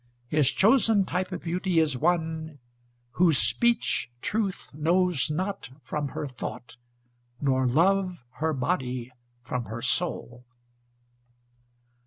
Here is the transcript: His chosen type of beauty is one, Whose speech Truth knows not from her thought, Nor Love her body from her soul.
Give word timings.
His 0.29 0.49
chosen 0.49 1.05
type 1.05 1.31
of 1.31 1.43
beauty 1.43 1.77
is 1.79 1.95
one, 1.95 2.57
Whose 3.11 3.37
speech 3.37 4.09
Truth 4.19 4.71
knows 4.73 5.29
not 5.29 5.69
from 5.83 6.07
her 6.17 6.25
thought, 6.25 6.75
Nor 7.39 7.67
Love 7.67 8.25
her 8.41 8.51
body 8.51 9.11
from 9.43 9.65
her 9.65 9.83
soul. 9.83 10.43